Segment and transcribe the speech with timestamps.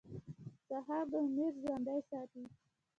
[0.67, 2.43] سهار د امید ژوندی ساتي.